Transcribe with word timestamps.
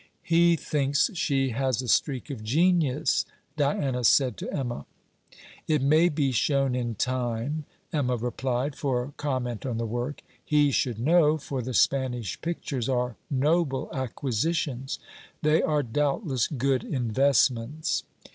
'He 0.23 0.55
thinks 0.55 1.11
she 1.13 1.49
has 1.49 1.79
a 1.79 1.87
streak 1.87 2.31
of 2.31 2.43
genius,' 2.43 3.23
Diana 3.55 4.03
said 4.03 4.35
to 4.37 4.51
Emma. 4.51 4.87
'It 5.67 5.79
may 5.79 6.09
be 6.09 6.31
shown 6.31 6.73
in 6.73 6.95
time,' 6.95 7.65
Emma 7.93 8.15
replied, 8.17 8.75
for 8.75 9.03
a 9.03 9.11
comment 9.17 9.63
on 9.63 9.77
the 9.77 9.85
work. 9.85 10.23
'He 10.43 10.71
should 10.71 10.97
know, 10.97 11.37
for 11.37 11.61
the 11.61 11.75
Spanish 11.75 12.41
pictures 12.41 12.89
are 12.89 13.15
noble 13.29 13.91
acquisitions.' 13.93 14.97
'They 15.43 15.61
are, 15.61 15.83
doubtless, 15.83 16.47
good 16.47 16.83
investments.' 16.83 18.01